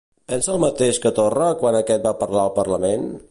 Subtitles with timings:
[0.31, 3.09] Pensa el mateix que Torra quan aquest va parlar al Parlament?